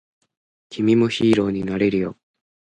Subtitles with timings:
[0.71, 2.17] 君もヒーローになれるよ